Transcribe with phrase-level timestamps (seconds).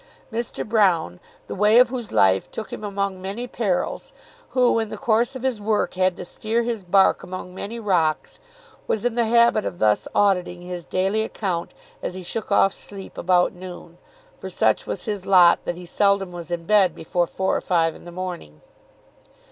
[0.33, 0.67] Mr.
[0.67, 4.13] Broune, the way of whose life took him among many perils,
[4.49, 8.39] who in the course of his work had to steer his bark among many rocks,
[8.87, 13.15] was in the habit of thus auditing his daily account as he shook off sleep
[13.15, 13.99] about noon,
[14.39, 17.93] for such was his lot, that he seldom was in bed before four or five
[17.93, 18.61] in the morning.